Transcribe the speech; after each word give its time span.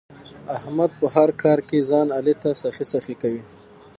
احمد 0.57 0.91
په 0.99 1.05
هر 1.15 1.29
کار 1.41 1.59
کې 1.67 1.87
ځان 1.89 2.07
علي 2.17 2.35
ته 2.41 2.49
سخی 2.63 2.85
سخی 2.93 3.15
کوي. 3.21 3.43